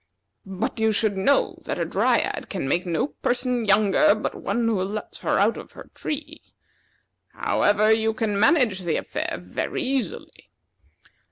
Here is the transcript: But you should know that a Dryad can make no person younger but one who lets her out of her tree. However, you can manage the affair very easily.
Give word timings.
But 0.47 0.79
you 0.79 0.91
should 0.91 1.15
know 1.15 1.59
that 1.65 1.77
a 1.77 1.85
Dryad 1.85 2.49
can 2.49 2.67
make 2.67 2.87
no 2.87 3.05
person 3.21 3.65
younger 3.65 4.15
but 4.15 4.33
one 4.33 4.67
who 4.67 4.81
lets 4.81 5.19
her 5.19 5.37
out 5.37 5.57
of 5.57 5.73
her 5.73 5.91
tree. 5.93 6.41
However, 7.33 7.91
you 7.91 8.15
can 8.15 8.39
manage 8.39 8.79
the 8.79 8.95
affair 8.97 9.37
very 9.39 9.83
easily. 9.83 10.49